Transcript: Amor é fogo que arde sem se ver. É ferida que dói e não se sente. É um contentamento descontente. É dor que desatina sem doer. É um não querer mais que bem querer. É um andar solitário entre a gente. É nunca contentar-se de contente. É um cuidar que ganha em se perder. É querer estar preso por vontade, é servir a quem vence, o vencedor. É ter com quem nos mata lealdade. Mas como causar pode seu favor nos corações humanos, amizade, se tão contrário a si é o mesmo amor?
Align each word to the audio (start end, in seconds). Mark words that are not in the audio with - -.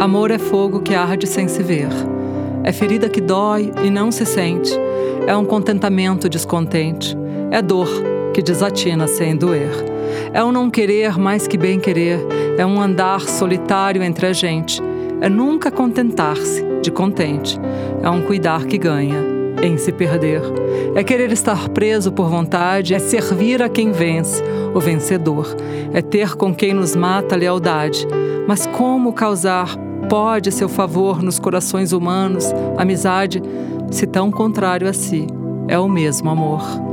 Amor 0.00 0.30
é 0.30 0.38
fogo 0.38 0.80
que 0.80 0.94
arde 0.94 1.26
sem 1.26 1.46
se 1.46 1.62
ver. 1.62 1.90
É 2.64 2.72
ferida 2.72 3.06
que 3.06 3.20
dói 3.20 3.70
e 3.84 3.90
não 3.90 4.10
se 4.10 4.24
sente. 4.24 4.72
É 5.26 5.36
um 5.36 5.44
contentamento 5.44 6.26
descontente. 6.26 7.14
É 7.50 7.60
dor 7.60 7.86
que 8.32 8.40
desatina 8.40 9.06
sem 9.06 9.36
doer. 9.36 9.70
É 10.32 10.42
um 10.42 10.50
não 10.50 10.70
querer 10.70 11.18
mais 11.18 11.46
que 11.46 11.58
bem 11.58 11.78
querer. 11.78 12.18
É 12.56 12.64
um 12.64 12.80
andar 12.80 13.20
solitário 13.28 14.02
entre 14.02 14.26
a 14.26 14.32
gente. 14.32 14.82
É 15.20 15.28
nunca 15.28 15.70
contentar-se 15.70 16.64
de 16.80 16.90
contente. 16.90 17.60
É 18.02 18.08
um 18.08 18.22
cuidar 18.22 18.64
que 18.64 18.78
ganha 18.78 19.22
em 19.62 19.76
se 19.76 19.92
perder. 19.92 20.40
É 20.94 21.04
querer 21.04 21.30
estar 21.30 21.68
preso 21.68 22.10
por 22.10 22.30
vontade, 22.30 22.94
é 22.94 22.98
servir 22.98 23.62
a 23.62 23.68
quem 23.68 23.92
vence, 23.92 24.42
o 24.74 24.80
vencedor. 24.80 25.54
É 25.92 26.00
ter 26.00 26.36
com 26.36 26.54
quem 26.54 26.72
nos 26.72 26.96
mata 26.96 27.36
lealdade. 27.36 28.08
Mas 28.48 28.64
como 28.64 29.12
causar 29.12 29.89
pode 30.10 30.50
seu 30.50 30.68
favor 30.68 31.22
nos 31.22 31.38
corações 31.38 31.92
humanos, 31.92 32.52
amizade, 32.76 33.40
se 33.92 34.08
tão 34.08 34.28
contrário 34.28 34.88
a 34.88 34.92
si 34.92 35.24
é 35.68 35.78
o 35.78 35.88
mesmo 35.88 36.28
amor? 36.28 36.89